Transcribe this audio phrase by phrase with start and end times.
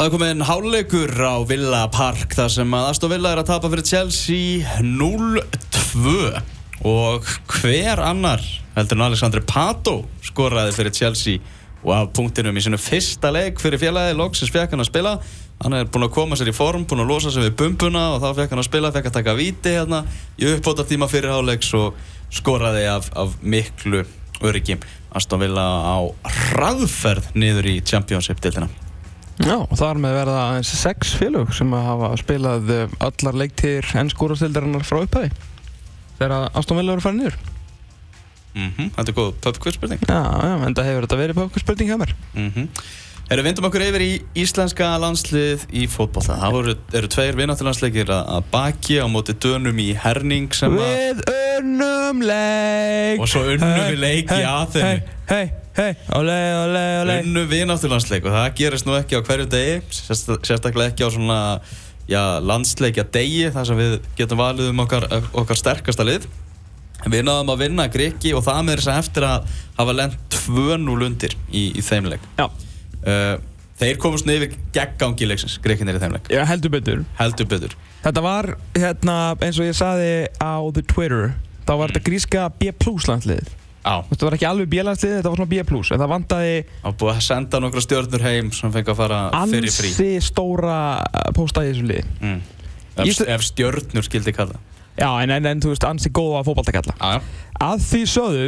[0.00, 3.50] Það er komið einn háleikur á Villa Park þar sem að Aston Villa er að
[3.50, 6.14] tapa fyrir Chelsea 0-2
[6.88, 7.28] og
[7.58, 8.40] hver annar
[8.78, 11.44] heldur en Alexandre Pato skoraði fyrir Chelsea
[11.82, 15.14] og af punktinum í sinu fyrsta leik fyrir félagi Lóksins fekk hann að spila.
[15.60, 18.24] Hann er búinn að koma sér í form, búinn að losa sér við bumbuna og
[18.24, 20.06] þá fekk hann að spila, fekk að taka viti hérna
[20.40, 22.00] í uppbóta tíma fyrir háleiks og
[22.32, 24.06] skoraði af, af miklu
[24.40, 24.80] öryggi.
[25.12, 26.00] Aston Villa á
[26.54, 28.72] hraðferð niður í Championship-dildina
[29.40, 33.86] Já, og þar með verða aðeins sex félög sem að hafa spilað eh, allar leiktir
[33.96, 35.30] enn skórastildarinnar frá upphæði
[36.18, 37.38] þegar Aston Villa eru farið niður
[38.54, 38.90] mm -hmm.
[38.96, 42.14] Þetta er góð pubquiz-spurning Já, já, en það hefur þetta verið pökkur spurning hjá mér
[42.34, 42.68] mm -hmm.
[43.30, 44.08] Erum vindum okkur yfir í
[44.42, 49.92] íslenska landslið í fótbollta Það voru, eru tveir vináttilandsleikir að baki á móti dönum í
[49.94, 51.20] Herning sem að Við
[51.60, 53.20] unnum leik.
[53.22, 54.88] Og svo unnum Hey, við leik í hey, Aþenu.
[54.88, 55.44] Hei, hei,
[55.78, 57.16] hei, ole, ole, ole.
[57.22, 61.38] Unnu vináttilandsleik og það gerist nú ekki á hverju degi sérst- sérstaklega ekki á svona
[62.10, 66.26] já, landsleikja degi þar sem við getum valið um okkar, okkar sterkasta lið.
[67.06, 71.06] Við náðum að vinna Greki og það með þess að eftir að hafa lent 2-0
[71.06, 72.26] undir í, í þeim leik.
[72.36, 72.48] Já,
[73.04, 76.28] þeir komast nefnir geggangi leiksins Grekinir í þeim leik.
[76.32, 77.04] Ég heldur betur.
[77.20, 77.76] Heldur betur.
[78.04, 81.32] Þetta var, hérna, eins og ég saði á The Twitter
[81.68, 83.48] þá var þetta gríska B plus landslið
[83.84, 86.54] á, Þetta var ekki alveg B landslið, þetta var svona B plus en það vantaði
[86.84, 89.20] á búið að senda nokkra stjórnur heim sem fengi að fara
[89.52, 89.92] fyrir frí.
[89.92, 92.04] ansi stóra uh, pósta í þessu liði.
[92.20, 92.40] Mm.
[92.96, 94.58] ef, Ísla- ef stjórnur skildi kalla.
[95.00, 97.22] Já, en, en, en þú veist, ansi góða fótballtakalla á,
[97.60, 98.44] Að því sögðu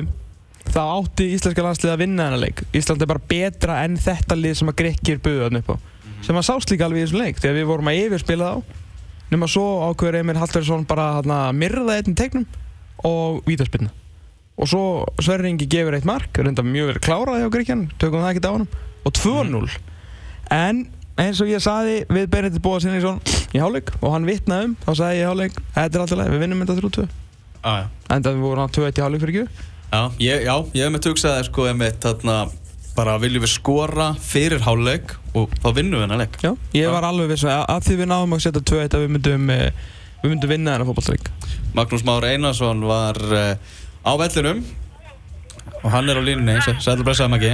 [0.72, 2.62] þá átti íslenska landslið að vinna þennan leik.
[2.76, 5.76] Ísland er bara betra enn þetta lið sem að Grekkir buðu þarna upp á.
[6.22, 8.78] Sem að sást líka alveg í þessum leik þegar við vorum að yfirspila þá.
[9.32, 12.46] Nema svo ákveður Emil Hallverðsson bara hérna, myrða einn tegnum
[13.08, 13.92] og vítaspilna
[14.62, 14.82] og svo
[15.22, 18.54] Sverri Ingi gefur eitt mark reynda mjög verið kláraði á Grekjan tökum það ekki á
[18.54, 18.68] honum
[19.02, 19.62] og 2-0
[20.52, 20.84] en
[21.22, 23.20] eins og ég saði við Benedikt Bóða Sinningsson
[23.56, 26.32] í hálfleik og hann vitnaði um, þá sagði ég í hálfleik þetta er alltaf leið,
[26.34, 27.06] við vinnum þetta 3-2
[27.64, 27.84] á, já.
[28.12, 31.02] En það voru hann 2-1 í hálfleik fyrir ekki Já, ég, já, ég hef með
[31.04, 32.36] tugsaði sko einmitt þarna
[32.96, 36.38] bara viljum við skora fyrir háluleik og þá vinnum við hennar leik.
[36.44, 39.12] Já, ég var alveg viss að, að því við náðum að setja 2-1 að við
[39.16, 39.82] myndum, eh,
[40.22, 41.28] við myndum vinna þennan fótballstreik.
[41.76, 43.52] Magnús Már Einarsson var uh,
[44.04, 44.64] á vellinum
[45.82, 47.52] og hann er á línunni, sætlu blessaði Maggi.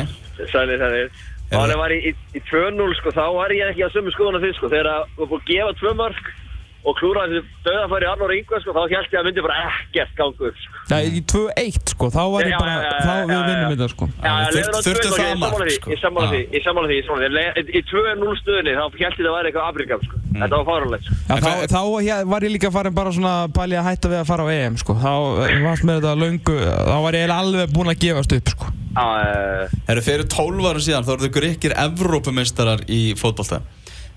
[0.53, 1.11] Sælir, sælir.
[1.49, 3.95] Er Og hann það- var í, í, í 2-0 sko, þá var ég ekki að
[3.99, 6.27] sömu skoðuna því sko, þegar það var búin að gefa tvö mörg
[6.89, 10.61] og klúraði döðafæri Arnór Ingvar sko, þá held ég að myndi bara ekkert ganga upp
[10.63, 10.83] sko.
[10.89, 13.43] Það í 2-1 sko, þá var ég Já, bara, já, já, þá já, við já,
[13.49, 13.71] vinnum já.
[13.75, 14.05] þetta sko.
[14.09, 15.91] Já, Já, þurft- leiður á þurfti 2-0, það því, sko.
[15.93, 16.33] Ég sammála Já.
[16.33, 17.63] því, ég sammála því, ég sammála því.
[17.69, 20.15] Í 2-0 stöðunni, þá held ég að það væri eitthvað afrikam sko.
[20.29, 20.41] Mm.
[20.43, 21.15] Þetta var fáralegt sko.
[21.29, 21.81] Já, þá, þá
[22.33, 24.93] var ég líka farin bara svona pæli að hætta við að fara á EM sko.
[24.99, 25.13] Þá
[25.45, 26.57] eh, varst með þetta löngu,
[26.89, 28.67] þá var ég alveg búinn að gefast upp sko.
[28.99, 30.03] Já, eh, Það eru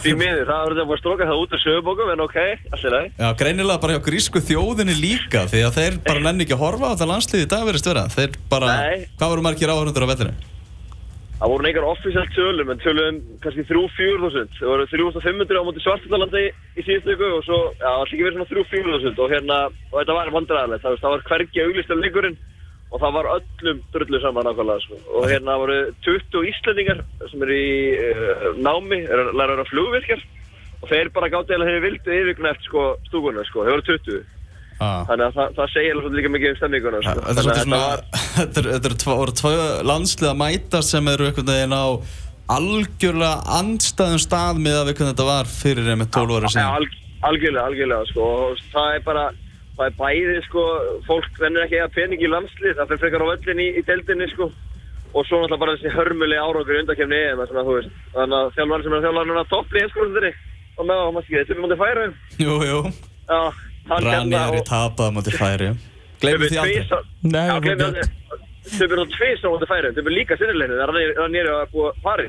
[0.00, 2.38] því miður, það var þetta búin að stróka það út úr sögubókum, en ok,
[2.74, 3.08] allir það.
[3.20, 6.86] já, greinilega bara hjá grísku þjóðinni líka, því að þeir bara nenni ekki að horfa
[6.88, 8.06] á þetta landslið í dag verið störa.
[8.14, 9.04] Þeir bara, Nei.
[9.20, 10.34] hvað voru margir áhörundur á vellinu?
[11.40, 14.50] Það voru neikar offisíal tölum, en tölum kannski 3-4 þúsund.
[14.60, 16.42] Það voru 3500 á móti Svartalandi
[16.76, 19.56] í síðustu ykkur og svo, já, það var ekki verið svona 3-4 þúsund og hérna,
[19.88, 20.84] og þetta var vandræðilegt.
[20.84, 22.36] Það, það var hvergi auglist af leikurinn
[22.90, 24.98] og það var öllum drullu saman nákvæmlega, sko.
[25.14, 27.70] Og hérna voru 20 Íslandingar sem eru í
[28.10, 30.26] uh, námi, er að læra að vera flugvirkjar
[30.80, 33.64] og þeir bara gátt eða þeir vildu yfirgruna eftir sko stúkuna, sko.
[33.66, 34.20] Þeir voru 20.
[34.80, 35.02] Ah.
[35.10, 36.58] Þannig að það, það svolítið líka mikið um
[37.04, 37.20] sko.
[37.20, 38.72] Þetta er svolítið Þannig svona, að þetta eru-
[39.20, 39.54] voru tvö
[39.90, 41.86] landslið að mæta sem eru einhvern veginn á
[42.50, 46.78] algjörlega andstæðum stað með að við hvernig þetta var fyrir einmitt 12 ára síðan.
[46.80, 46.96] alg,
[47.28, 49.24] algjörlega, algjörlega, sko, og það er bara,
[49.80, 50.62] það er bæði, sko,
[51.06, 54.26] fólk vennir ekki að pening í landslið, það fyrir frekar á völlin í, í deildinni,
[54.34, 54.50] sko,
[55.10, 58.52] og svo náttúrulega bara þessi hörmulegi árangur í undakefni þannig að þú veist, þannig að
[58.58, 60.32] þjálfarinn sem er þjálfarinn núna toppli í skólundinni,
[60.76, 62.04] og með á, maður skilja, þetta er mútið færa,
[62.44, 62.80] Jú, jú,
[63.30, 63.40] já,
[63.90, 65.72] hann Ranieri tapaði mútið færi.
[66.20, 66.84] Gleimum því aldrei.
[67.24, 68.28] Nei, Já, það var því
[68.70, 71.86] Þau byrjum á tvist á mútið færa, þau byrjum líka sinnilegni, það er að sko,
[72.04, 72.26] þau.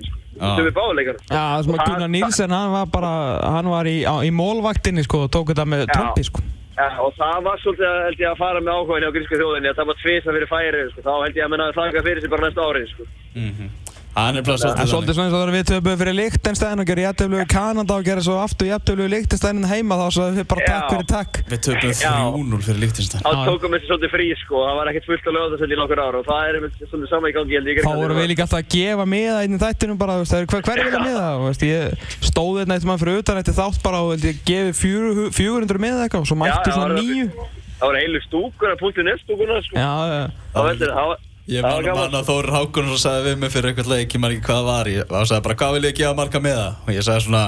[1.28, 3.12] Já, sem að Gunnar Nílsen, hann var bara,
[3.52, 5.92] hann var í, á, í mólvaktinni sko og tók þetta með Já.
[5.92, 6.42] trompi sko.
[6.82, 9.70] Já, og það var svolítið að, held ég, að fara með áhugaðin á gríska þjóðinni
[9.70, 11.04] að það var tvisa fyrir færi, sko.
[11.06, 13.08] þá held ég að menna að þakka fyrir sig bara næsta ári, sko.
[13.36, 13.81] Hann er
[14.12, 17.06] bara En svolítið svolítið svona eins og það er við töfum fyrir Lichtenstein og gerir
[17.08, 20.66] jætteflu við Kanada og gerir svo aftur jætteflu við Lichtenstein heima þá svo við bara
[20.68, 21.40] takk fyrir takk.
[21.52, 22.12] Við töpum Já.
[22.12, 23.24] 3-0 fyrir Líktinstein.
[23.24, 23.46] Þá Já.
[23.48, 26.02] tókum við þessi svolítið frí, sko, það var ekkert fullt að lögða þessi í nokkur
[26.04, 26.60] ára og það er
[26.92, 27.64] svolítið sama í gangi.
[27.80, 30.68] Þá vorum við líka alltaf að gefa miða einn í þættinum bara, það er hver,
[30.68, 31.26] hver er vilja miða?
[31.40, 34.44] Þú veist, ég stóð hérna eitt mann fyrir utan eftir þátt bara og held ég
[34.44, 37.50] gefi fjögur- 400 miða eitthvað Já, það.
[37.82, 39.74] Það var heilu stúkur að punktu nefn stúkuna, sko.
[39.74, 40.24] Já, já.
[40.54, 41.14] Heldur það,
[41.52, 42.08] Ég man, gaman.
[42.08, 44.68] man að Þórir Hákonar sagði við mig fyrir eitthvað leik, ég man ekki hvað það
[44.70, 46.78] var ég, og sagði bara, hvað vil ég gefa marga með það?
[46.86, 47.42] og ég sagði svona,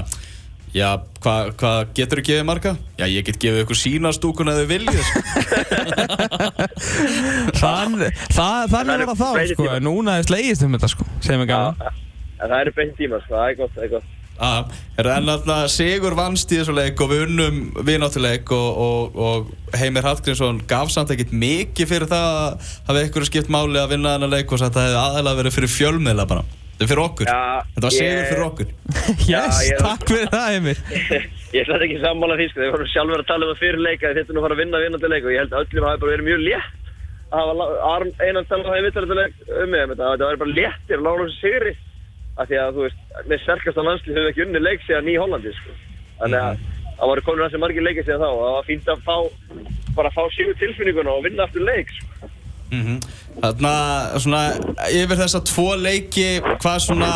[0.76, 0.88] já,
[1.24, 2.74] hvað hva getur þú gefið marga?
[3.00, 5.22] Já, ég get gefið ykkur sína stúkun að þið viljið sko.
[7.62, 7.96] Þann,
[8.36, 9.78] það, er þá breytist sko, tíma.
[9.78, 11.56] en núna er slegist um þetta sko, sem er.
[12.44, 14.12] En það eru beint tíma, sko, það er gott, það er gott.
[14.42, 14.64] Ah,
[14.98, 19.78] er en alltaf Sigur vannst í þessu leik og við unnum vináttuleik og, og, og
[19.78, 24.16] Heimir Hallgrímsson gaf samt ekkert mikið fyrir það að hafa ykkur skipt máli að vinna
[24.16, 26.44] þennan leik og sagt að það hefði aðalega verið fyrir fjölmiðla bara.
[26.74, 28.68] Þetta er fyrir okkur, Já, þetta var sigur ég- fyrir okkur.
[29.34, 30.78] Yes, ég- takk fyrir það Emil.
[31.56, 34.10] ég svolítið ekki sammála því, sko, þeir voru sjálfur að tala um það fyrir leika,
[34.10, 36.02] þeir þurftu nú að fara að vinna vinnandi leik og ég held að öllum hafi
[36.02, 36.72] bara verið mjög létt
[37.34, 39.38] að hafa einan tala það í vittalegt
[42.34, 45.10] að af því að, þú veist, með sterkasta landslið höfum við ekki unni leik síðan
[45.14, 45.76] í Hollandi, sko.
[46.22, 46.64] Þannig að
[46.98, 49.18] það voru komin hansi margir leikir síðan þá og það var fínt að fá,
[49.98, 52.32] bara að fá sigur tilfinninguna og vinna aftur leik, sko.
[52.74, 52.98] mm
[53.34, 54.42] Þannig að svona
[54.94, 56.26] yfir þessa tvo leiki
[56.62, 57.08] hvað svona,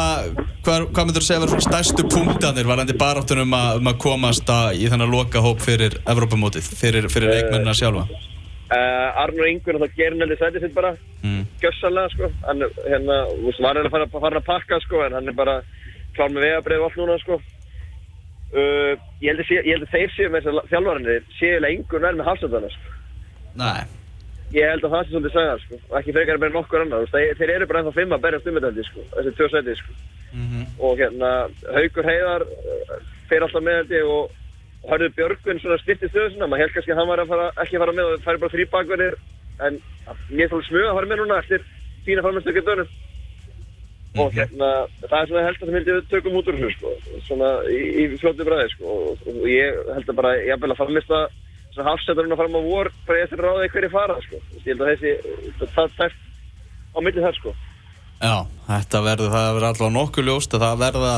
[0.65, 3.99] hvað, hvað myndur þú segja að svona stærstu punktanir varandi baráttunum um, að- um að
[4.01, 8.07] komast að, í þennan loka hóp fyrir Evrópamótið, fyrir, fyrir leikmennina sjálfa
[8.67, 10.95] Uh, Arnur Ingur, þá gerir hann heldur sætið sitt bara.
[11.23, 11.43] Mm.
[11.61, 12.31] gjössalega sko.
[12.45, 13.19] Hann hérna,
[13.63, 15.61] var hann að fara, fara að pakka sko en hann er bara
[16.17, 17.39] klár með vegabrið og allt núna sko.
[18.47, 18.93] Uh,
[19.23, 22.73] ég, held að þeir séu með þess að þjálfarinni séu eiginlega Ingur nær með hafsendana
[22.75, 22.97] sko.
[23.57, 23.81] Nei.
[24.55, 25.79] Ég held að það sé svolítið sagðar sko.
[25.89, 28.59] Og ekki frekar bara nokkur annar, þeir, þeir eru bara ennþá fimm að berjast um
[28.59, 29.97] þetta sko, þessi tvö sæti sko.
[30.35, 31.29] Mm og hérna
[31.73, 32.97] Haugur Heiðar uh,
[33.29, 34.35] fer alltaf með þetta og,
[34.87, 37.47] og Hörður Björgvin svona styrti stöðu sinna maður held kannski að hann var að fara,
[37.63, 39.17] ekki að fara með og það færi bara þrý bakverðir.
[39.67, 39.79] En
[40.31, 41.65] mér fólk smuga að fara með núna eftir
[42.07, 42.95] fína farmestökja dönum
[44.17, 44.69] og hérna
[45.03, 46.93] það er svona held að það myndi við tökum út úr þessu sko.
[47.27, 48.93] Svona í, í fljótu bræði sko.
[49.11, 51.19] Og, og ég held að bara ég vil að farmesta
[51.75, 54.39] svona hafsetarinn að fara á vor bara ég að ráða hverju fara sko.
[54.63, 56.23] Ég held að þessi það tæft
[56.95, 57.53] á milli þar sko.
[58.17, 58.37] Já,
[58.71, 61.13] þetta verður, það verður allavega nokkuð ljóst að það verða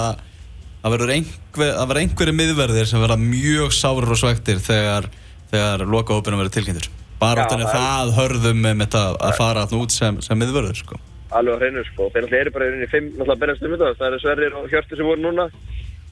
[0.83, 5.09] það verður einhver, einhverju miðverðir sem verða mjög sárir og svektir þegar,
[5.51, 6.89] þegar lokahópinu verður tilkynntur
[7.19, 10.99] Baráttan er Já, það hörðum með þetta að fara alltaf út sem, sem miðverður sko.
[11.35, 12.07] alveg hreinu sko.
[12.13, 13.89] Þeir eru bara í fimm náttúrulega berjast um þetta.
[13.99, 15.45] Það eru Sverrir og Hjörtur sem voru núna.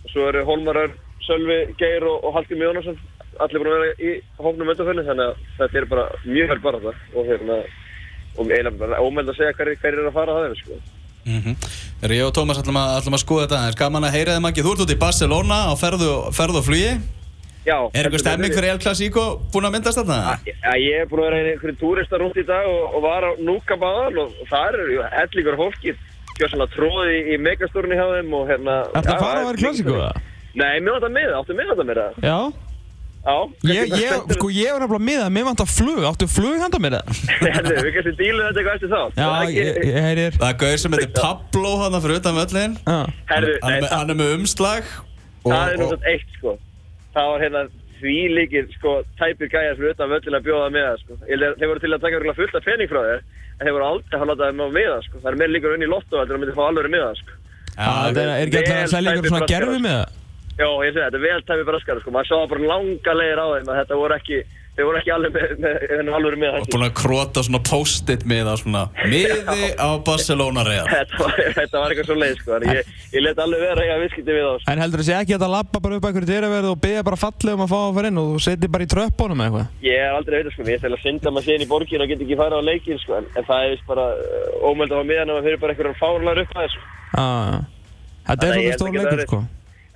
[0.04, 0.92] Og svo eru Hólmarar,
[1.24, 3.00] Sölvi, Geir og, og Hallgrímur Jónasson.
[3.40, 4.12] Allir búin að vera í
[4.44, 5.08] hóknum öndafölni.
[5.08, 7.02] Þannig að þetta er bara mjög hörð bara það.
[7.16, 7.58] Og hérna,
[8.36, 10.82] og eiginlega bara ómeld að segja hverju hver er að fara það er sko.
[11.28, 11.56] Mm -hmm.
[12.10, 14.72] Ég og Tómas ætlum að, að skoða þetta en gaman að heyra þeim ekki, þú
[14.74, 16.92] ert út í Barcelona á ferðu, ferðu og flugi
[17.68, 17.90] Já.
[17.94, 20.40] Er einhver stemming fyrir El Clasico búin að myndast þarna?
[20.48, 23.28] Já, ég er búin að vera í einhverju túristar út í dag og, og var
[23.28, 25.96] á Núka baðal og, og það eru hellingur fólki
[26.38, 28.78] gjössalega tróði í, megastórni hjá þeim og hérna...
[28.94, 30.14] Að fara það að er vera klassíku mikið- eða?
[30.58, 32.24] Nei, mér vantar með það, áttu með þetta með það?
[32.30, 32.38] Já.
[33.28, 33.38] Já.
[33.68, 36.80] Ég, ég, sko, ég var nefnilega með það, mér vant að flug, áttu flug handa
[36.80, 37.18] mér það?
[37.44, 39.02] Herðu, við kannski dílum þetta eitthvað eftir þá.
[39.18, 40.38] Já, ég, ég heyrir.
[40.38, 43.00] Það er gauð sem heitir Pablo hann fyrir utan völlin Já.
[43.34, 46.14] Herðu, hann, nei, er með- það, hann er með umslag og, það er og, náttúrulega
[46.14, 46.54] eitt, sko.
[47.18, 47.66] Það var hérna
[47.98, 51.18] því líkir, sko, tæpir gæjar fyrir utan völlin að bjóða með það, sko.
[51.28, 53.22] Ég held að Þeir voru til að taka örugglega fullt af pening frá þér,
[53.58, 55.22] en þeir voru aldrei að láta þeim á með sko.
[55.24, 57.36] Það er meir líkur unni í lotto heldur en að myndi fá alveg með sko.
[57.78, 60.14] Já, það er, er ekki alltaf að selja ykkur svona gerfi með það?
[60.58, 62.12] Já, ég segi þetta, vel tæpir braskar, sko.
[62.16, 64.38] Maður sá bara langa leiðir á þeim að þetta voru ekki,
[64.78, 66.72] þeir voru ekki alveg með, með, með, alveg með og það.
[66.74, 71.84] búin að krota svona post-it með það svona miði á Barcelona reyðar Þetta var, þetta
[71.84, 72.50] var eitthvað svo leið, sko.
[72.56, 74.74] Þannig Ég, ég let alveg vera að viðskipti við þá, sko.
[74.74, 77.22] En heldur þessi ekki að þetta lappa bara upp að einhverju dyraverð og beða bara
[77.22, 79.86] fallið um að fá að fara inn og þú setir bara í tröppunum eða eitthvað?
[79.86, 82.10] Ég er aldrei að veita sko, ég ætla að synda maður síðan í borgin og
[82.10, 85.10] get ekki fara á leikin sko, en, en það er bara uh, ómöld að hafa
[85.14, 86.82] miðan og maður fyrir bara einhverjum fárlar upp að þessu.
[87.14, 87.60] Já, já.
[88.28, 89.42] Þetta er Þannig að ég svolítið held stór ekki leikur, að sko.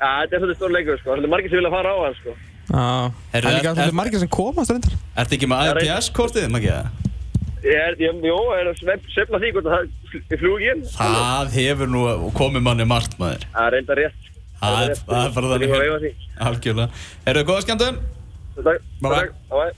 [0.01, 2.31] Þetta er svolítið stór leikur sko, það er margir sem vilja fara á hann sko.
[2.71, 2.85] Já.
[3.33, 4.93] Heyrðu, Það er líka er- svolítið er- margir sem komast reyndar.
[5.21, 6.91] Ertu ekki með reyndar.
[7.61, 10.79] Ég er, ég, jó, er að svef- svefla því hvort að það er flug inn.
[10.97, 14.29] Það hefur nú komið manni margt maður Það er reynda rétt.
[14.61, 15.03] Það er- rétt.
[15.05, 15.61] það er bara þannig.
[15.61, 16.11] Ég var að eiga því.
[16.47, 16.89] Algjörlega
[17.27, 17.99] Eru þið góða skemmtun?
[18.63, 19.71] Takk, Bye bye.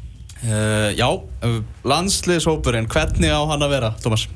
[0.43, 1.09] Uh, já,
[1.43, 4.27] uh, landsliðshópurinn, hvernig á hann að vera, Tómas?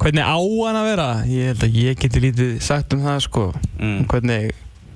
[0.00, 1.06] Hvernig á hann að vera?
[1.28, 3.42] Ég held að ég geti lítið sagt um það, sko.
[3.76, 3.98] Mm.
[4.08, 4.54] Hvernig,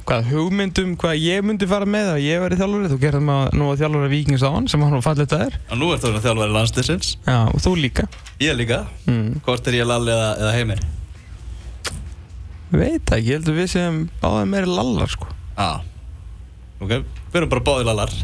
[0.08, 2.88] hvað hugmyndum, hvað ég myndi fara með að ég væri þjálfari.
[2.94, 5.58] Þú gerðum að nú að þjálfari Víkings á hann, sem hann var fallið það er.
[5.68, 8.06] Og nú ertu að þjálfari landsliðsins Já, og þú líka.
[8.40, 9.40] Ég líka Mm.
[9.44, 10.80] Hvort er ég Lalli eða, eða Heimir?
[12.74, 15.28] Veit það ég held að við séum báðið meiri lallar, sko.
[15.54, 15.68] Já
[16.82, 18.14] Ok, við erum bara báðið Lallar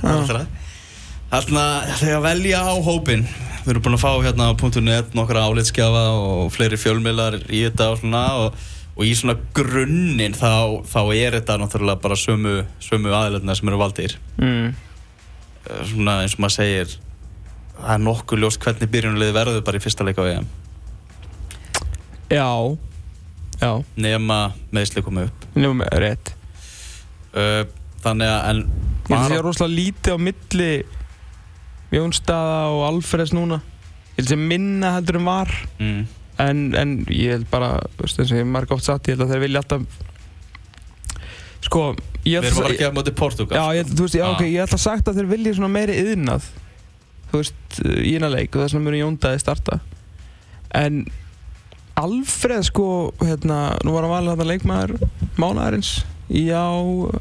[1.31, 1.37] Já.
[1.39, 1.65] Þarna,
[2.01, 3.25] þegar að velja á hópin
[3.61, 7.91] Við erum búin að fá hérna á .net nokkra álitskjafa og fleiri fjölmiðlar í þetta
[7.93, 8.55] og svona og,
[8.97, 13.81] og í svona grunninn þá, þá er þetta náttúrulega bara sömu, sömu aðilegna sem eru
[13.83, 14.17] valdir.
[14.41, 14.73] Mm.
[15.69, 16.95] Eh, svona eins og maður segir
[17.77, 20.49] það er nokkuð ljóst hvernig byrjunulið verður bara í fyrsta leik á EM.
[22.31, 22.49] Já,
[23.61, 24.39] já, nema
[24.73, 25.45] meðsli komið upp.
[25.53, 26.33] Nefnum rétt.
[27.37, 27.69] Uh,
[28.01, 28.65] þannig að en
[29.11, 30.73] Ég held að sé rosalega lítið á milli
[31.93, 33.61] Jónstaða og Alfreds núna.
[34.15, 35.51] Ég held sé minna heldur en var.
[35.81, 36.03] Mm,
[36.45, 39.27] en, en ég held bara, veist, eins og ég hef marg oft sagt, ég held
[39.27, 39.83] að þeir vilja alltaf
[41.61, 41.83] sko,
[42.25, 44.25] ég við held erum bara að að móti Portugal já, ég, held- þú veist, já,
[44.27, 44.35] Ah.
[44.35, 46.47] ok, ég held að sagt að þeir vilja svona meiri yðnað
[47.31, 49.81] þú veist, í eina leik og þess vegna muni Jóndaði starta.
[50.75, 51.05] En
[52.01, 55.91] Alfred sko, hérna, nú var hann valið þetta leikmaður mánaðarins
[56.31, 56.71] í á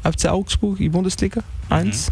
[0.08, 2.10] FC Augsburg í Bundesliga 1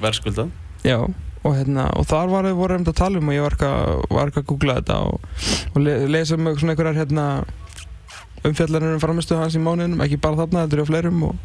[0.00, 0.48] verðskulda
[0.86, 1.02] Já,
[1.46, 4.38] og, hérna, og þar var, voru um að tala um og ég var ekki að,
[4.40, 5.28] að googla þetta og,
[5.72, 7.26] og le, lesa um svona einhverjar hérna,
[8.46, 11.38] umfjallanir um framistu hans í mánuðinum, ekki bara þarna, þetta eru á fleirum og,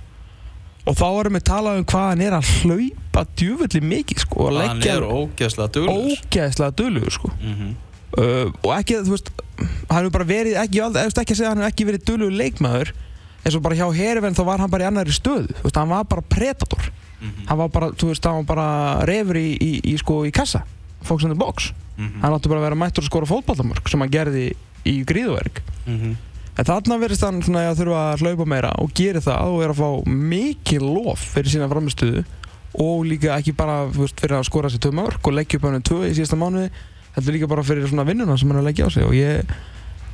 [0.85, 4.59] og þá varum við talað um hvað hann er að hlaupa djúvillig mikið sko, og
[4.61, 7.31] hann er ógeðslega dölugur sko.
[7.37, 7.77] mm -hmm.
[8.17, 9.31] uh, og ekki, þú veist
[9.61, 12.05] hann hefur bara verið, ekki, ég veist ekki að segja að hann hefur ekki verið
[12.09, 12.93] dölugur leikmaður
[13.41, 15.89] eins og bara hjá Herifenn þá var hann bara í annari stöðu þú veist, hann
[15.89, 16.91] var bara predator
[17.21, 17.45] Mhm.
[17.47, 20.63] hann var bara, þú veist, hann var bara refur í, í, í, sko, í kassa
[21.03, 22.21] Fox in the box Mhm.
[22.21, 24.53] hann átti bara að vera mættur að skora fótballamörk sem hann gerði
[24.85, 26.15] í gríðuverk Mhm.
[26.57, 29.69] en þarna verðist hann svona að þurfa að hlaupa meira og gerir það og er
[29.69, 32.25] að fá mikið lof fyrir sína framistuðu
[32.73, 35.81] og líka ekki bara veist, fyrir að skora sér tvö mörk og leggja upp hann
[35.81, 36.69] tvö í síðasta mánuði
[37.15, 39.43] heldur líka bara fyrir svona vinnuna sem hann er að leggja á sig og ég,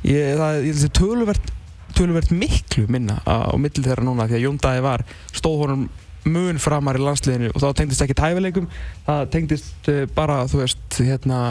[0.04, 1.50] ég, það, ég að töluvert,
[1.94, 5.88] töluvert miklu minna á, milli þeirra núna því að Jón Dæði var stóð honum
[6.30, 8.70] mun framar í landsliðinu og þá tengdist ekki tæfileikum
[9.06, 11.42] það tengdist uh, bara þú veist hérna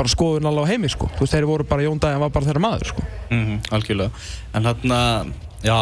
[0.00, 1.10] bara skoðun alveg á heimi sko.
[1.16, 3.04] Þú veist þeir voru bara Jón Dæði var bara þeirra maður sko.
[3.34, 4.24] Mhm, algjörlega.
[4.56, 4.94] En hann
[5.64, 5.76] já,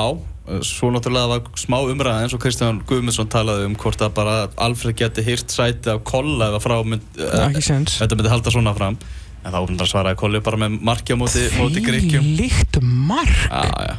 [0.66, 4.98] svo náttúrulega var smá umræða eins og Kristján Guðmundsson talaði um hvort að bara Alfred
[4.98, 7.06] geti hýrt sæti af kolla eða frá mynd,
[7.44, 8.98] ekki sens þetta myndi halda svona fram.
[9.46, 13.44] En þá svaraði kolli bara með marki á móti, móti Gríkjum líkt mark.
[13.46, 13.94] Já, já,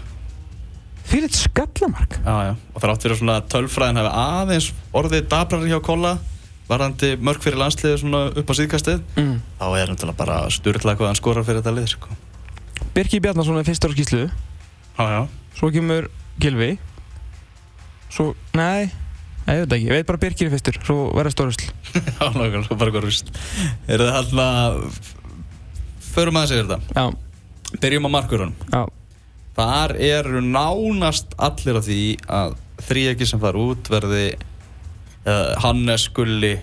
[1.10, 2.20] fyrir skallamark.
[2.24, 2.52] Já, já.
[2.74, 6.18] Og þrátt fyrir að svona tölfræðin hefði aðeins orðið dabrari hjá kolla
[6.70, 9.36] varandi mörg fyrir landsliði svona upp á síðkastið mm.
[9.58, 12.18] þá er náttúrulega bara styrla hvað hann skorar fyrir þetta lið sko.
[12.94, 14.24] Birki Bjarnason er fyrstur á skýslu
[15.58, 16.10] svo kemur
[16.42, 16.76] Gilvi
[18.14, 18.90] svo, nei
[19.48, 21.70] Nei, ég veit ekki, ég veit bara Birkir er fyrstur, svo verður stórusl.
[21.96, 23.32] já, nákvæmlega, bara hvað rúst
[23.90, 25.00] er það alltaf
[26.12, 26.94] förum aðeins yfir þetta.
[26.94, 28.84] Já, byrjum á markurunum já,
[29.60, 32.02] þar eru nánast allir af því
[32.32, 32.56] að
[32.88, 34.26] þríegi sem fara út verði
[35.28, 36.54] uh, Hannes, Gulli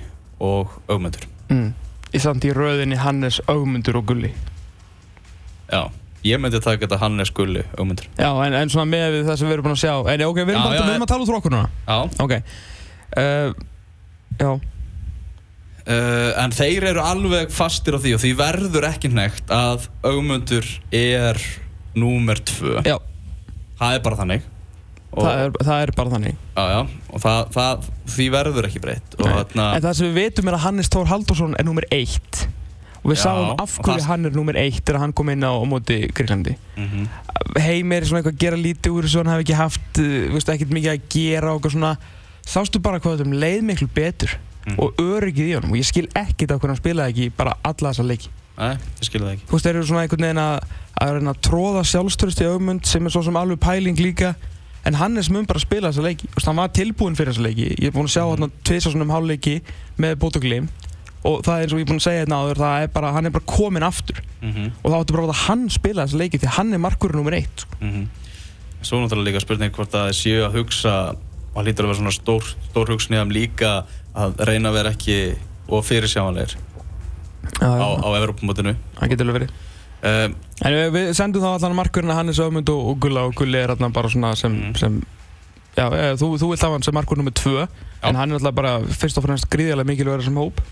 [0.40, 1.68] og Ögmundur mm.
[2.16, 4.30] Í samt í röðinni Hannes, Ögmundur og Gulli.
[5.68, 5.82] já,
[6.24, 9.50] ég myndi taka þetta Hannes, Gulli, Ögmundur Já, en, en svona með við það sem
[9.50, 9.94] við erum búin að sjá.
[10.14, 11.68] En ok, við erum, Já, bara, já, við erum að tala út frá okkur núna.
[11.84, 12.34] já, Ok.
[13.16, 13.52] Uh,
[14.40, 14.50] já,
[15.86, 20.66] uh, en þeir eru alveg fastir á því og því verður ekki nekt að Ögmundur
[20.96, 21.40] er
[21.96, 22.96] númer tvö já,
[23.80, 24.44] það er bara þannig
[25.16, 26.34] það er, það er bara þannig.
[26.56, 26.80] já, já,
[27.14, 27.86] og það, það,
[28.16, 31.08] því verður ekki breytt og þarna En það sem við veitum er að Hannes Þór
[31.12, 32.42] Haldursson er nummer eitt.
[33.06, 35.30] Og við Já, sáum af og hverju það- hann er nummer eitt þegar hann kom
[35.32, 36.56] inn á, á móti Gríklandi.
[36.76, 37.06] mm
[37.62, 40.48] Heimir er svona eitthvað að gera lítið úr þessu, hann hefði ekki haft, uh, veist,
[40.52, 41.92] ekkert mikið að gera og eitthvað svona.
[42.44, 44.36] Sástu bara hvað þetta leið miklu betur
[44.66, 44.78] Mhm.
[44.82, 47.92] og öryggið í honum og ég skil ekkert af hvernig hann spilaði ekki bara alla
[47.94, 48.28] þessa leiki.
[48.58, 50.60] Nei, ég skilur það ekki Þú veist, þeir eru svona einhvern veginn að,
[51.06, 54.34] að reyna að tróða sjálfstörst í augmund sem er svo sem alveg pæling líka.
[54.86, 56.28] En Hannes mun bara spila þessa leiki.
[56.34, 57.70] Veist, hann var tilbúinn fyrir þessa leiki.
[57.74, 59.56] Ég er búinn að sjá hérna tvisa svona um hálfleiki
[59.98, 60.68] með bótuglim
[61.26, 63.12] og það er eins og ég er búinn að segja hérna áður það er bara,
[63.16, 64.22] hann er bara komin aftur.
[64.42, 67.34] Mm og þá áttu bara að hann spila þessa leiki því hann er markurinn nummer
[67.34, 67.78] eitt sko.
[67.80, 68.06] -hmm.
[68.82, 71.16] Svo náttúrulega líka spurning hvort að séu að hugsa
[71.56, 73.70] og það lítur að vera svona stór, stór hugsunniðam líka
[74.14, 75.36] að reyna að vera ekki
[75.68, 76.56] og fyrirsjáanleir
[77.60, 78.76] Já, á, á Evrópumótinu
[80.02, 80.34] um,
[80.64, 83.58] En við, við sendum þá allan markurinn að Hannes Ögmund og, og Gulla og Gulli
[83.60, 84.76] er hérna bara svona sem, Mhm.
[84.78, 85.02] sem
[85.76, 87.66] Já, e, þú, þú vilt hafa hann sem markur nummer tvö
[88.02, 90.62] en hann er alltaf bara fyrst og fremst gríðarlega mikilvægur sem hóp.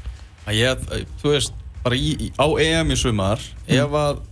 [0.49, 1.53] Að ég, þú veist,
[1.85, 3.39] bara í, á EM í sumar
[3.69, 4.23] ef að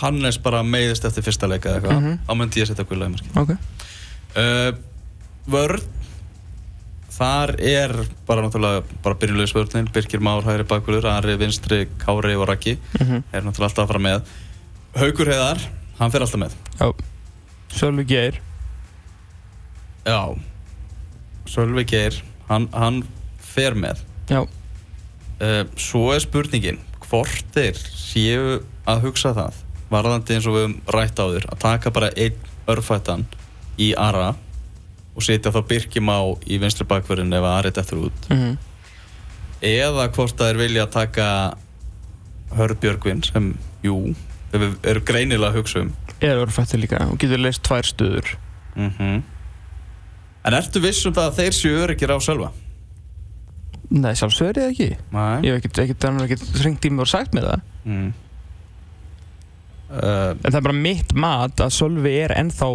[0.00, 2.18] Hannes bara meiðist eftir fyrsta leika eða eitthvað, Mhm.
[2.26, 3.50] þá myndi ég setja gulla í marki Ok.
[4.36, 4.72] Uh,
[5.52, 5.82] Vörn
[7.12, 7.92] Þar er
[8.26, 13.22] bara náttúrulega bara byrjulegs vörnin, Birkir Már, hægri bakvörður, Ari, Vinstri, Kári og Raki mm
[13.32, 14.32] er náttúrulega alltaf að fara með.
[14.96, 15.60] Haukur Heiðar,
[15.98, 16.56] hann fer alltaf með.
[17.72, 18.40] Sölvi Geir.
[20.04, 20.34] Já.
[21.48, 23.02] Sölvi Geir, hann, hann
[23.38, 24.00] fer með.
[24.30, 24.42] Já.
[25.42, 29.60] Uh, Svo er spurningin hvort þeir séu að hugsa það
[29.92, 32.38] varðandi eins og við höfum rætt á þér að taka bara einn
[32.72, 33.26] örfættan
[33.76, 34.32] í Ara
[35.12, 38.28] og setja þá Birkim á í vinstri bakverðin ef Ari dettur út.
[38.32, 38.58] Mm
[39.62, 41.26] eða hvort það er vilja að taka
[42.52, 43.52] Hörð Björgvin sem,
[43.84, 44.12] jú,
[44.52, 45.92] þeir eru greinilega að hugsa um.
[46.22, 48.34] Er örfættur líka og getur leist tvær stöður.
[48.78, 49.22] Mm
[50.42, 52.48] En ertu viss um það að þeir séu öryggir á Sölva?
[53.94, 54.88] Nei, sjálfsögur ég ekki.
[55.14, 55.36] Nei.
[55.46, 57.62] Ég hef ekkert, ekkert, hann er ekkert ringt í mig og sagt mér það.
[57.86, 58.08] Mm.
[59.92, 62.72] uh, En það er bara mitt mat að Sölvi er ennþá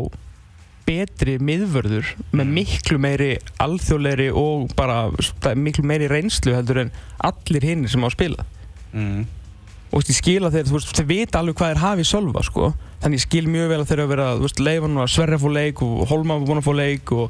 [0.87, 3.31] betri miðvörður með miklu meiri
[3.63, 5.07] alþjóðleiri og bara
[5.59, 6.93] miklu meiri reynslu heldur en
[7.27, 8.41] allir hinn sem á að spila.
[8.95, 9.25] Mm.
[9.91, 12.07] og veist, ég skil að þeir, þú veist, þeir vita alveg hvað þeir hafi í
[12.07, 12.69] Sölva sko.
[13.03, 15.11] Þannig ég skil mjög vel að þeir eru að vera þú veist, leifa nú að
[15.13, 17.25] Sverre fór leik og Holma búin að fá leik og,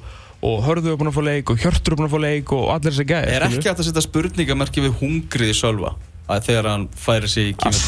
[0.48, 3.08] og Hörðu búin að fá leik og Hjörtur búin að fá leik og allir þessi
[3.10, 5.92] gæði Er ekki hægt að setja spurningamerki við hungrið í Sölva?
[6.28, 7.86] Að þegar hann færi sig í að kynast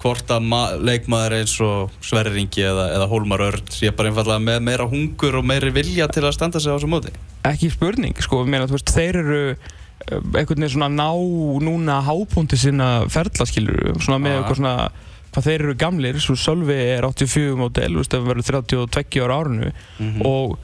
[0.00, 4.08] að hvort að ma- leikmaður eins og Sverri Ringi eða, eða Hólmar Örn sé bara
[4.10, 7.12] einfallega með meira hungur og meiri vilja til að standa sig á þessu móti
[7.44, 9.58] ekki spurning sko, ég meina, þú veist, þeir eru eh,
[10.08, 11.10] einhvern veginn svona ná
[11.64, 14.74] núna hábúndi sinna ferðlaskilur svona með eitthvað svona
[15.30, 19.20] hvað þeir eru gamlir, svo Sölvi er 84 mótel, þú veist, ef hann verður 32
[19.22, 19.68] ára árinu
[20.00, 20.24] Mhm.
[20.26, 20.56] og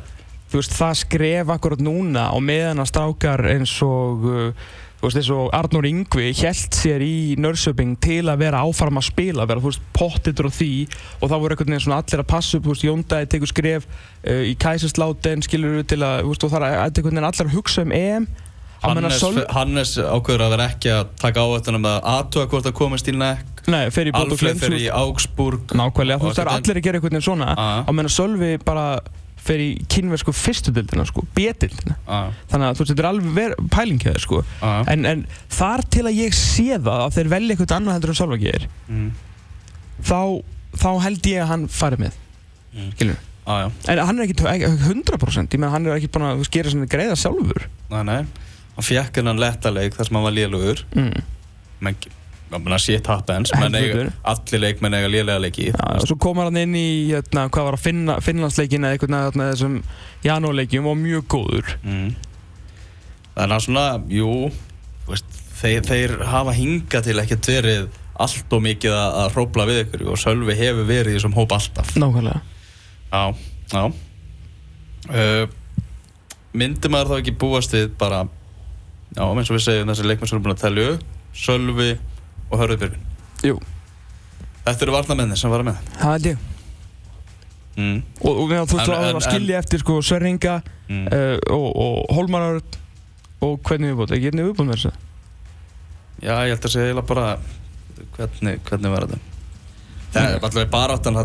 [0.51, 4.67] þú veist, það skref akkurat núna og meðan að strákar eins og uh,
[5.07, 9.07] þú veist, eins og Arnór Yngvi held sér í Nörsöping til að vera áfarm að
[9.11, 10.71] spila, vera, þú veist, pottitur og því
[11.21, 13.87] og þá voru einhvern veginn svona allir að passa upp, þú veist, Jóndæði tekur skref
[13.87, 17.47] uh, í Kæsasláten, skilur við til að, þú veist, og það er einhvern veginn allir
[17.47, 18.29] að hugsa um EM.
[18.87, 22.75] Hannes, Sölvi, Hannes ákveður að vera ekki að taka áhættunum með að aðtuga hvort að
[22.77, 26.39] komast í nekk nei, fer í bótt og Alfred fyrir í Augsburg nákvæmlega, þú veist,
[26.39, 27.55] það er allir að gera einhvern veginn svona.
[27.57, 28.85] Á meðan Sölvi bara
[29.47, 32.19] fer í kynversku fyrstu dildina, sko, B-dildina Já,
[32.51, 34.41] þannig að þú veist, þetta er alveg ver, pæling hjá þér sko.
[34.61, 34.73] já.
[34.93, 35.23] en, en
[35.57, 38.67] þar til að ég sé það að þeir velja eitthvað annað heldur en Sölva gerir
[38.91, 39.09] Mm.
[40.07, 40.21] þá,
[40.77, 42.19] þá held ég að hann fari með
[42.77, 42.91] Mm.
[42.93, 46.27] skilur já, en hann er ekki tó- ekki 100% ég menn hann er ekki búin
[46.29, 48.21] að gera svona greiða sjálfur nei, nei
[48.77, 51.23] Hann fekk hennan lettaleik þar sem hann var lélugur mm.
[51.81, 51.97] menn,
[52.79, 56.77] shit happens menn eiga, allir leikmenn eiga lélega leiki Já, og svo kom hann inn
[56.79, 59.77] í hérna, hvað var að finna, Finnlandsleikin eða eitthvað hérna, þessum
[60.27, 61.75] janúarleikjum og mjög góður.
[61.83, 62.09] Mm.
[63.37, 64.31] Þannig að svona, jú
[65.11, 69.83] veist, þeir, þeir hafa hingað til ekkert verið allt og mikið að, að hrópla við
[69.85, 71.93] ykkur og Sölvi hefur verið í þessum hóp alltaf.
[72.01, 72.41] Nákvæmlega.
[73.13, 73.23] Já,
[73.75, 73.85] já.
[75.07, 75.45] Uh,
[76.57, 78.25] Myndi maður þá ekki búast við bara
[79.17, 80.87] Já, eins og við segjum þessi leikmenn sem eru búin að telja
[81.37, 81.91] Sölvi
[82.51, 83.03] og Hörðubjörgun
[83.47, 83.57] Jú.
[84.67, 86.39] Þetta eru varnamennir sem fara með það held ég
[87.77, 87.99] mm.
[88.23, 90.57] og, og við þú En- að skilja eftir sko Sverringa
[90.87, 91.09] Mm.
[91.11, 92.61] uh, og, og Hólmarár
[93.43, 94.93] og hvernig við búin, ekki hvernig við búin með þessu
[96.23, 97.25] Já, ég held að segja eiginlega bara
[98.15, 99.19] hvernig, hvernig var þetta
[100.17, 101.19] Það er alltaf baráttan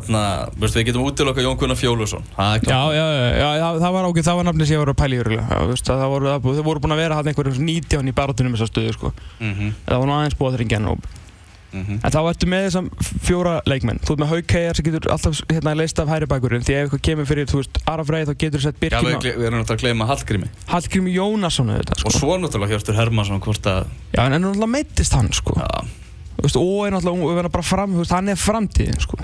[0.60, 3.96] veist, Við getum útilokka Jón Gunnar Fjólusson Það er Já, já, já, já, já, það
[3.96, 5.40] var ágætt, það var nafni sem ég var að pæla í.
[5.40, 8.72] Já, veist, það voru, það, voru búin að vera hann einhverjum 19 í barátunum þessar
[8.72, 9.14] stöðu, sko.
[9.40, 9.74] mm -hmm.
[9.88, 10.98] Það var nú aðeins búið að þeirra genn og...
[11.08, 11.22] Mm
[11.72, 12.88] En þá ertu með þessam
[13.24, 14.00] fjóra leikmenn.
[14.04, 17.04] Þú ert með Haukæjar sem getur alltaf hérna leist af hæri bækurinn, því ef eitthvað
[17.08, 19.48] kemur fyrir, þú veist, Ara Freyð, þá getur þú sett Já, við, Birkina, gle- við
[19.48, 22.20] erum náttúrulega að gleyma Hallgrími Hallgrími Jónasson auðvitað, Og sko.
[22.20, 25.56] svo náttúrulega Hjörtur Hermansson hvort að Já, en hann náttúrulega meittist hann, sko.
[25.56, 25.70] Já,
[26.42, 29.20] og er náttúrulega, bara fram, veist, hann er framtíðin, sko.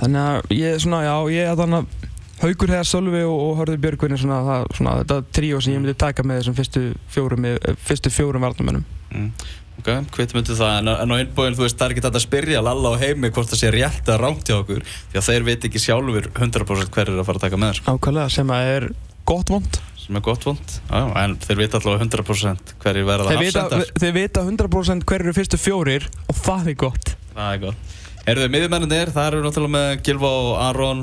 [0.00, 2.10] Þannig að ég, svona, já, ég er þannig að
[2.44, 5.82] Haukur Heiðar Sölvi og, og Hörður Björgvin er svona, það, svona þetta tríó sem ég
[5.84, 6.82] myndi taka með þessum fyrstu
[7.14, 8.88] fjórum, eh, fyrstu fjórum varnamönnum.
[9.14, 9.28] mm.
[9.74, 12.22] Ok, hvitt myndi það En, en á innbóin, þú veist, það er ekki þetta að
[12.22, 15.46] spyrja Lalla og heimi hvort það sé rétt að rámt hjá okkur Því að þeir
[15.48, 18.68] veit ekki sjálfur 100% hver er að fara að taka með þér Ákvæmlega, sem að
[18.76, 18.86] er
[19.26, 19.80] gott vond.
[20.04, 20.72] Sem er gott vond.
[20.92, 23.92] En þeir veit allavega 100% hverjir verða Þeir vita, hafsendar.
[24.02, 27.14] þeir vita 100% hver eru fyrstu fjórir og það er gott.
[27.32, 27.94] Það er gott.
[28.28, 31.02] Erðu miðjumennir, það eru náttúrulega með Gilva og Aron.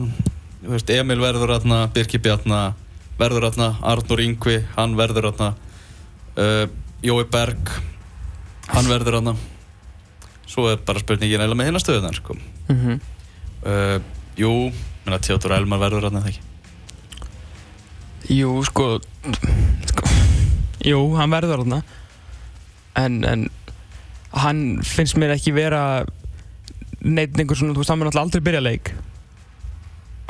[0.62, 2.62] Veist, Emil verður aðna, Birki Bjarna
[3.22, 5.50] verður aðna, Arnur Yngvi hann verður aðna
[6.38, 6.66] uh,
[7.06, 7.74] Jói Berg
[8.72, 9.36] hann verður aðna
[10.50, 12.36] svo er bara spurningin eða með hinna stöðunar sko.
[12.68, 13.02] Mm -hmm.
[13.66, 13.98] uh,
[14.38, 14.72] Jú,
[15.06, 16.51] minna Tjóttur Elmar verður aðna það ekki
[18.32, 18.96] Jú, sko,
[19.91, 20.12] sko
[20.88, 21.82] Jú, hann verður þarna.
[22.98, 23.46] En, en
[24.41, 26.04] hann finnst mér ekki vera
[27.02, 28.94] neitt einhver svona, þú veist, hann mun alltaf aldrei byrja leik.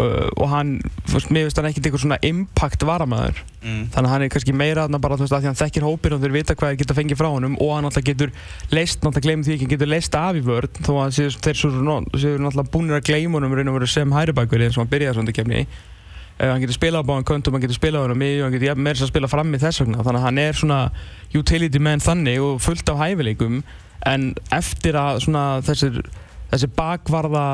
[0.02, 0.74] Uh, og hann,
[1.06, 3.82] þú veist, mér finnst hann ekkert einhver svona impact varamæður mm.
[3.94, 6.16] þannig að hann er kannski meira þarna bara, þú veist, að því hann þekkir hópir
[6.16, 8.34] og þeir vita hvað þeir geta fengið frá honum og hann alltaf getur
[8.74, 11.76] leist, náttúrulega gleymið því ekki, hann getur leist af í vörð þó að þeir séu
[11.84, 15.20] náttúrulega búinir að gleyma honum raun og veru sem hæri bakverði eins og hann byrjaði
[15.20, 16.01] svona kemni uh,
[16.50, 18.76] hann getur spilað á báðan köntum, hann getur spilað á hann á miðju, hann getur
[18.82, 20.80] meira að spila fram í þess vegna þannig að hann er svona
[21.38, 23.62] utility man þannig og fullt af hæfileikum
[24.10, 26.02] en eftir að svona þessir
[26.52, 27.46] þessi bakvarða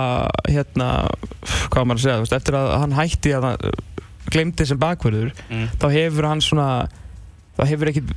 [0.50, 0.88] hérna,
[1.70, 3.76] hvað maður að segja, veist, eftir að hann hætti að hann
[4.32, 5.68] glemdi sem bakverður Mm.
[5.80, 6.88] þá hefur hann svona
[7.58, 8.10] það hefur ekkit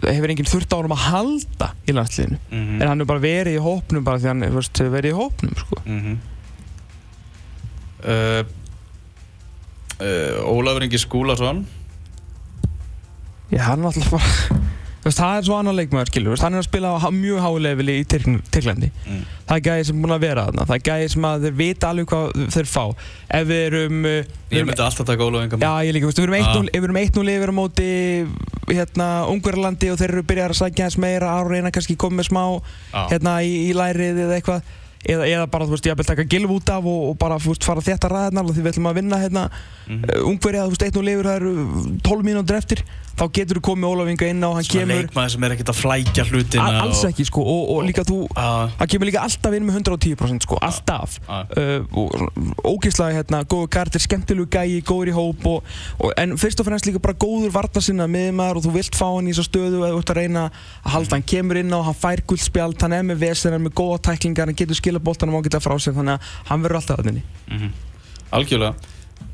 [0.00, 2.80] hefur enginn þurft á honum að halda í landsliðinu Mhm.
[2.82, 5.76] en hann er bara verið í hópnum bara því hann hefur verið í hópnum sko.
[5.84, 6.18] Mhm.
[8.04, 8.44] uh,
[10.00, 11.64] uh, Ólafur Ingi Skúlason
[13.50, 14.60] Já, hann er alltaf bara
[15.10, 18.04] það er svo annar leikmaður, skilur, hann er að spila á mjög háu leveli í
[18.06, 18.90] Tyrk- Tyrklandi.
[19.08, 19.22] Mm.
[19.48, 21.88] Það er gæði sem búin að vera þarna, það er gæði sem að þeir vita
[21.90, 22.82] alveg hvað þeir fá.
[23.40, 26.36] Ef við erum, við Ég myndi alltaf taka Ólafur Inga Já, ég líka, við erum
[26.36, 26.44] Já.
[26.52, 27.88] 1-0 ef við erum 1-0 yfir á móti
[28.70, 32.44] hérna, Ungverjalandi og þeir eru byrjað að sækja hans meira Aron reyna kannski komið smá
[32.92, 33.06] Já.
[33.14, 36.54] hérna í, í lærið eða eitthvað eða, eða bara, þú veist, ég vil taka gilf
[36.54, 39.44] út af og, og bara, veist, fara þetta ræðarnar því við ætlum að vinna hérna
[39.86, 40.02] mm.
[40.28, 42.84] Ungverja, þú veist, 1-0 yfir, það eru 12 mínútur eftir
[43.20, 45.70] þá getur þú komið Ólafinga inn á og hann Svona kemur leikmaður sem er ekkert
[45.74, 48.46] að flækja hlutina a- alls og- ekki, sko, og, og líka þú Já.
[48.80, 51.38] hann kemur líka alltaf inn með 110% sko, alltaf Já.
[51.60, 52.16] uh, og
[52.64, 55.64] ógeðslega hérna, góður kartir, skemmtilegu gæi, góður í hóp og,
[56.00, 58.96] og, en fyrst og fremst líka bara góður varta sinna með maður og þú vilt
[58.96, 61.74] fá hann í þessa stöðu eða þú ert að reyna að halda hann kemur inn
[61.76, 64.78] á, hann fær guldspjald, hann er með vesen, hann er með góða tæklingar, hann getur
[64.80, 67.70] skila boltanum og geta frá sér þannig að hann verður alltaf að þinni Mhm.
[68.32, 68.74] Algjörlega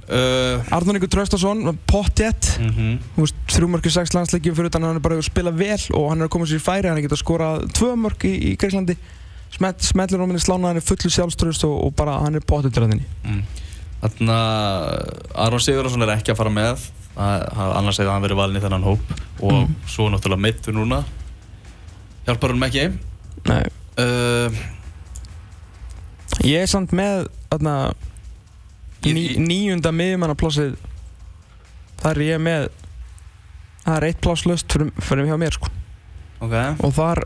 [0.08, 2.96] uh, Arnur Ingur Traustason, pottjett mhm.
[3.16, 6.10] þú veist, í sex landsleikjum fyrir utan að hann er bara að spila vel og
[6.10, 8.34] hann er að koma sér í færi, hann er geta að skora tvö mörg í,
[8.52, 8.96] í Greiklandi
[9.56, 12.86] Smell, smellur á minni slána, hann er fullu sjálfströst og, og bara hann er pottettur
[12.86, 13.44] að þinni Mm.
[13.96, 16.82] Þannig að Aron Sigurðarsson er ekki að fara með.
[17.16, 19.74] Það- annars hefði hann verið valin í þennan hóp og Mm.
[19.88, 20.98] svo náttúrulega meittur núna.
[22.26, 22.98] Hjálpar hann ekki?
[23.48, 23.62] Nei,
[23.98, 24.50] uh,
[26.44, 27.94] Ég er samt með þarna, Í-
[29.14, 30.76] ní, í- níunda miðjumannaplássið
[32.02, 32.68] þar er ég með
[33.84, 35.70] það er eitt pláss löst fyrir, fyrir hjá mér sko.
[36.40, 36.56] ok.
[36.84, 37.22] Og þar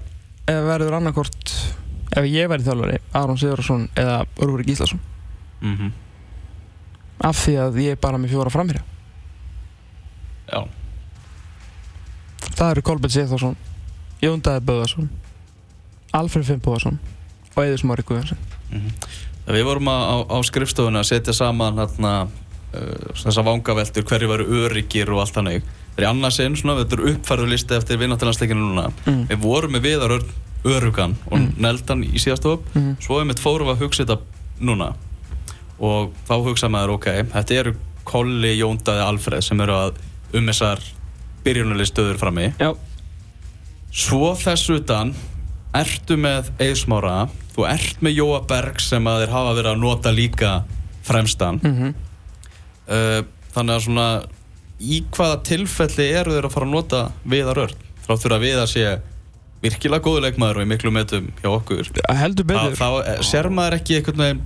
[0.50, 1.54] verður annarkort
[2.10, 5.00] ef ég verði þjálfari, Aron Sigurðarsson eða Rúrik Gíslason.
[5.60, 5.92] Mm
[7.20, 8.80] af því að ég er bara með fjóra framherja.
[10.48, 10.62] Já,
[12.56, 13.56] það eru Kolbjörn Sigþórsson
[14.20, 15.10] Jón Dæði Böðarsson
[16.16, 16.98] Alfred Finn Böðarsson
[17.54, 18.40] og Eður Smári Guðarsson
[18.70, 18.88] mhm.
[19.56, 22.12] Við vorum á, á, á skrifstofunni að setja saman hérna,
[22.74, 25.62] uh, þessar vangaveltur, hverju varu öryggir og allt þannig.
[25.94, 28.86] Það er í annarsinn, svona, þetta er uppfærðu listi eftir vinnáttilandsleikinu núna.
[29.06, 29.22] Mm.
[29.32, 30.24] Við vorum með viðar ör,
[30.64, 31.52] örugan og Mm.
[31.58, 32.64] neldan í síðastu hóp.
[32.74, 32.96] Mhm.
[33.00, 34.18] Svo við mitt fórum við að hugsa þetta
[34.60, 34.94] núna
[35.80, 39.94] og þá hugsa maður, ok, þetta eru Kolli, Jóndaði, Alfreð sem eru að
[40.34, 40.80] um þessar
[41.44, 42.52] byrjunulegstöður frammi.
[42.58, 42.74] Já,
[43.90, 45.14] Svo þess utan
[45.76, 50.14] ertu með Eðsmára, þú ert með Jóa Berg sem að þeir hafa verið að nota
[50.14, 50.54] líka
[51.06, 51.60] fremstan.
[51.62, 52.06] mm
[52.90, 53.20] Uh,
[53.54, 54.04] þannig að svona
[54.82, 57.84] í hvaða tilfelli eru þeir að fara að nota Viðar Örn?
[58.02, 58.86] Þrátt fyrir að Viðar sé
[59.62, 61.90] virkilega góðu leikmaður og í miklu metum hjá okkur.
[61.92, 64.42] Þá, betur þá eh, sér maður ekki einhvern veginn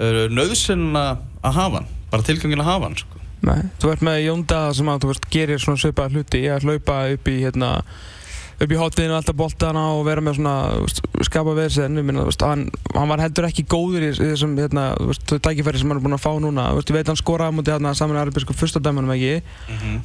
[0.00, 1.04] uh, nöðsynna
[1.44, 2.98] að hafa hann, bara tilgangin að hafa hann.
[3.04, 3.22] Sko.
[3.46, 6.66] Nei, þú ert með Jónda sem að þú veist, gerir svona svipaða hluti í að
[6.66, 7.70] hlaupa upp í hérna
[8.56, 10.54] upp í hotinu alltaf boltana og vera með svona
[11.26, 11.80] skapa veist,
[12.44, 14.86] hann, hann var heldur ekki góður í, í þessum hérna,
[15.28, 16.70] tækifæri sem hann er búin að fá núna.
[16.76, 19.34] Veist, ég veit hann skoraði mútið hérna saman arabísku fyrsta dæmanum ekki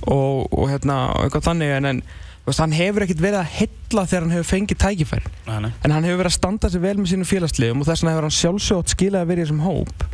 [0.03, 2.01] og, og hérna eitthvað þannig en, en
[2.47, 5.35] veist, hann hefur ekkert verið að hylla þegar hann hefur fengið tækifæri.
[5.47, 5.71] Nei.
[5.71, 8.27] en hann hefur verið að standa sig vel með sínum félagsliðum og þess vegna hefur
[8.27, 10.09] hann sjálfsögt skilað að vera í þessum hóp.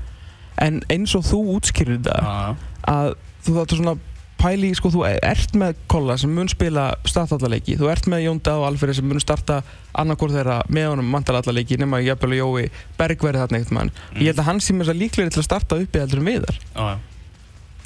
[0.61, 3.11] En eins og þú útskýrir þetta Já, að
[3.45, 3.97] þú þáttu svona
[4.37, 8.61] pæli, sko, þú ert með Kolla sem mun spila startallaleiki, þú ert með Jón Dað
[8.61, 9.61] og Alfrið sem mun starta
[9.97, 12.69] annarkor þeirra með honum mantalallaleiki nema jafnvel og Jói
[12.99, 14.19] Bergverði þarna eitt mann Mm.
[14.21, 16.83] ég held að hann þess að líklegri til að starta uppi heldur en viðar já,
[16.91, 16.97] já.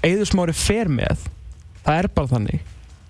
[0.04, 1.18] Eður smári fer með
[1.86, 2.60] það er bara þannig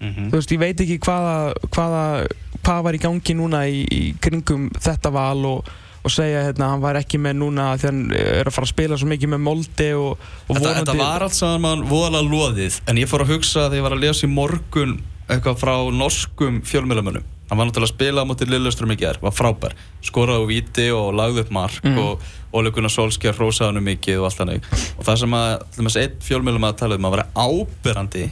[0.02, 0.30] Mhm.
[0.32, 2.28] þú veist, ég veit ekki hvaða hvaða,
[2.64, 5.66] hvað var í gangi núna í, í kringum þetta val og,
[6.02, 8.98] og segja hérna, hann var ekki með núna því hann er að fara að spila
[8.98, 13.12] svo mikið með moldi og, og Þetta, þetta var allt saman voðalega loðið en ég
[13.12, 14.96] fór að hugsa þegar ég var að lesa í morgun
[15.32, 19.34] eitthvað frá norskum fjölmjölamönnum hann var náttúrulega að spila á móti Lilleström í gerð var
[19.36, 19.74] frábær,
[20.08, 21.98] skoraði á viti og lagði upp mark Mhm.
[22.00, 24.64] og Óli Gunnar Solskjær hrósaði hann mikið og allt þannig.
[25.00, 28.24] Og það sem að, til dæmis einn fjölmjölum að tala um að vera ábyrrandi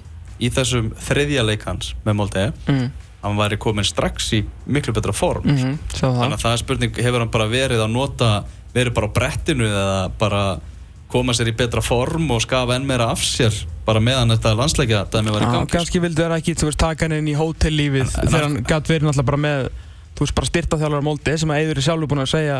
[0.43, 2.43] í þessum þriðja leik hans með Molde.
[2.67, 2.89] Mm,
[3.23, 6.95] hann væri komin strax í miklu betra form mm -hmm, þannig að það er spurning,
[6.95, 8.29] hefur hann bara verið að nota
[8.73, 10.43] verið bara á brettinu eða bara
[11.09, 13.53] koma sér í betra form og skafa enn meira af sér
[13.85, 17.05] bara meðan þetta landsleikja dæmi var í gangi kannski vildi það ekki, þú veist, taka
[17.05, 19.69] hann inn í hótellífið þegar hann gætt verið náttúrulega bara með
[20.15, 22.59] þú veist, bara styrta þjálfur á moldi sem að Eður er sjálfur búin að segja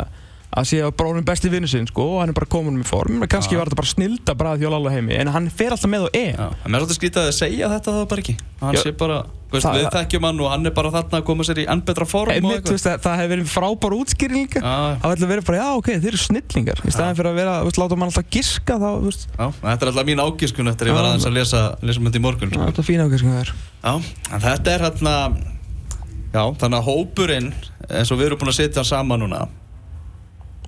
[0.50, 3.20] að sé að bróðum besti vinnu sinn, sko, og hann er bara komin með form.
[3.30, 3.60] Kannski Já.
[3.62, 6.34] var þetta bara snilda bræð þjóla alveg heimi en hann fer alltaf með og er.
[6.40, 8.36] Já, en mér er svolítið skrítið að segja þetta það bara ekki.
[8.60, 8.82] Hann Já.
[8.82, 9.18] sé bara,
[9.54, 11.82] veist, Það- við þekkjum hann og hann er bara þarna að koma sér í enn
[11.86, 15.58] betra form Einmitt, veist, það, það hefur verið frábær útskýring Já, það að vera bara,
[15.62, 16.80] já ok, þeir eru snillingar.
[16.82, 18.90] Í staðin fyrir að vera, veist, láta mann alltaf giska þá,
[19.38, 21.10] já, þetta er alltaf mín ágiskun eftir að ég var Já.
[21.14, 22.60] aðeins að lesa, lesa myndi í morgun sko.
[22.60, 23.94] er alltaf fína ákvæmst það er Já,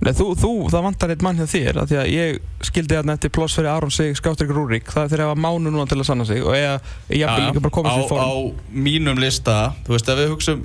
[0.01, 3.13] Nei, þú, þú, það vantar eitt mann hjá þér af því að ég skildi hérna
[3.17, 6.07] eftir ploss fyrir Aron Sig Skátrik Rúrik, það er þeirra að mánu núna til að
[6.09, 6.87] sanna sig og ég,
[7.21, 8.21] jafnvel líka bara koma á, sér í form.
[8.25, 8.31] á
[8.87, 10.63] mínum lista þú veist, ef við hugsum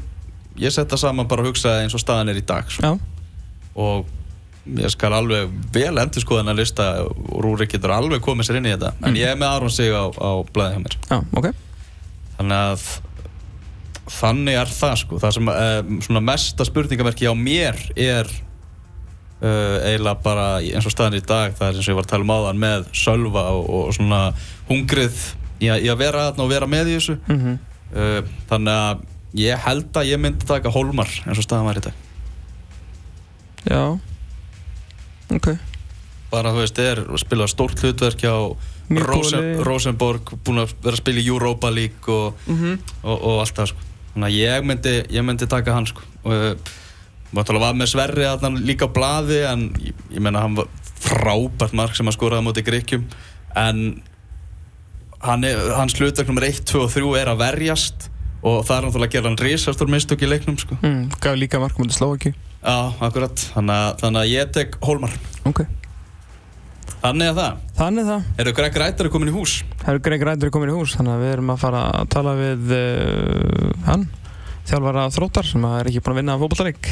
[0.57, 2.94] ég setja saman bara að hugsa eins og staðan er í dag sko.
[3.77, 4.07] Og
[4.81, 8.70] ég skal alveg vel endur skoða hennar lista og Rúrik getur alveg komið sér inn
[8.70, 8.94] í þetta.
[9.05, 9.18] En Mm.
[9.20, 10.96] ég er með Aron sig á, á blæði hjá mér.
[11.12, 11.51] Já, ok.
[12.38, 12.87] Þannig að
[14.16, 15.20] þannig er það sko.
[15.22, 18.33] Það sem uh, svona mesta spurningamerki á mér er
[19.42, 22.14] uh, eiginlega bara eins og staðan í dag það er eins og ég var að
[22.14, 24.22] tala um áðan með sölva og, og svona
[24.70, 25.20] hungrið
[25.61, 27.55] í að, í að vera þarna og vera með í þessu mm
[27.96, 28.18] uh,
[28.51, 32.05] þannig að ég held að ég myndi taka Hólmar eins og staðan var í dag
[33.66, 33.83] Já
[35.35, 35.49] Ok
[36.31, 38.22] bara þú veist, er að spila stórt hlutverk
[38.87, 39.46] góðu Rosen.
[39.66, 43.70] Rosenborg búin að vera að spila í Europa League og, mm og, og allt það
[43.72, 43.87] sko.
[44.14, 46.05] þannig að ég myndi, ég myndi taka hann sko.
[46.25, 46.68] og
[47.34, 50.68] Máttalega var með Sverri að hann líka á blaði en ég, ég meina hann var
[51.06, 53.06] frábært mark sem að skoraði á móti Gríkjum
[53.56, 53.82] en
[55.26, 58.10] hann er, hans hlutverk nummer 1, 2 og 3 er að verjast
[58.46, 60.78] og það er náttúrulega að gera hann risastur mistök í leiknum sko.
[60.82, 62.34] mm, Gaf líka markum undir Slovaki
[62.66, 63.42] Já, akkurat.
[63.54, 65.12] Þannig að, þannig að ég tek Hólmar.
[65.46, 65.60] Ok.
[66.98, 67.58] Þannig að það.
[67.78, 68.30] Þannig það.
[68.42, 69.52] Eru Greg Rættar komin í hús?
[69.84, 70.96] Herru Greg er komin í hús?
[70.98, 74.08] Þannig að við erum að fara að tala við uh, hann
[74.66, 76.37] þjálfara þróttar sem er ekki búin að vinna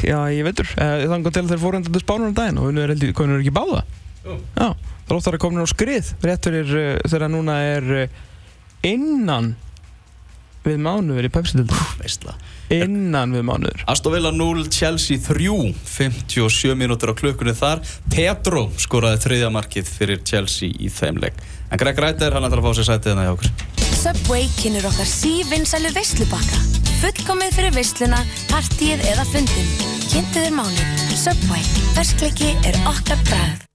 [0.05, 2.83] já, ég veitur, uh, þannig til þeir fóru endur til spánur um daginn og við
[2.85, 3.83] erum komin ekki báða?
[4.25, 4.39] Jú.
[4.57, 4.69] já,
[5.09, 8.17] þróttar er komin á skrið rétt fyrir uh, þegar núna er uh,
[8.85, 9.53] innan
[10.65, 11.31] við mánuður í
[12.01, 12.35] Veistla.
[12.73, 17.83] Innan við mánuður Aston Villa 0, Chelsea 3 57 mínútur á klukkunni þar.
[18.09, 21.37] Pedro skoraði þriðja markið fyrir Chelsea í þeim leik.
[21.69, 23.53] En Greg Rættar, hann ætlar að fá sér sætið hérna hjá okkur.
[24.01, 26.84] Subway kynir okkar sívinsælu veislubakka.
[27.01, 29.67] Fullkomið fyrir veisluna, partíið eða fundin.
[30.07, 31.03] Kynntu þér málið.
[31.19, 31.63] Subway.
[31.97, 33.65] Verskleiki er okkar bræð.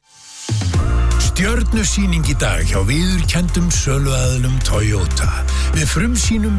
[1.40, 5.28] Stjörnusýning í dag hjá viðurkendum söluæðlum Toyota.
[5.76, 6.59] Við frumsýnum